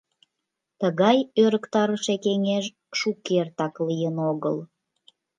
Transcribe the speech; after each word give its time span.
Тыгай 0.79 1.17
ӧрыктарыше 1.43 2.15
кеҥеж 2.23 2.65
шукертак 2.99 3.75
лийын 3.87 4.15
огыл. 4.31 4.57